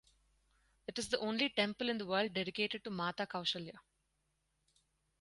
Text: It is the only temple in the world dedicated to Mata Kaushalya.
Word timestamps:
It 0.87 0.97
is 0.97 1.09
the 1.09 1.19
only 1.19 1.49
temple 1.49 1.87
in 1.87 1.99
the 1.99 2.07
world 2.07 2.33
dedicated 2.33 2.83
to 2.85 2.89
Mata 2.89 3.27
Kaushalya. 3.27 3.75